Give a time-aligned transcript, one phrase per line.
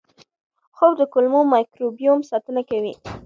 [0.75, 2.93] خوب د کولمو مایکروبیوم ساتنه کوي.